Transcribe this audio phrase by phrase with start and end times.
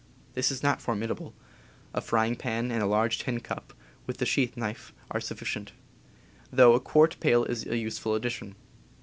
[0.33, 1.35] This is not formidable.
[1.93, 2.35] A frying..
[2.35, 3.71] pan and a large tin cup,
[4.07, 4.57] with the sheath _,.^.
[4.57, 5.73] knife, are sufficient;
[6.51, 8.55] though a quart ^* pail is a useful addition.